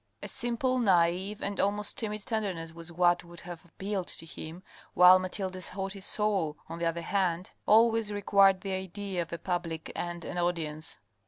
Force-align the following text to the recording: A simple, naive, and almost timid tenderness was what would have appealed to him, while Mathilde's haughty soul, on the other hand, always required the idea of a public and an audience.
A 0.23 0.27
simple, 0.27 0.79
naive, 0.79 1.43
and 1.43 1.59
almost 1.59 1.95
timid 1.95 2.25
tenderness 2.25 2.73
was 2.73 2.91
what 2.91 3.23
would 3.23 3.41
have 3.41 3.63
appealed 3.63 4.07
to 4.07 4.25
him, 4.25 4.63
while 4.95 5.19
Mathilde's 5.19 5.69
haughty 5.69 5.99
soul, 5.99 6.57
on 6.67 6.79
the 6.79 6.87
other 6.87 7.03
hand, 7.03 7.51
always 7.67 8.11
required 8.11 8.61
the 8.61 8.71
idea 8.73 9.21
of 9.21 9.31
a 9.31 9.37
public 9.37 9.91
and 9.95 10.25
an 10.25 10.39
audience. 10.39 10.97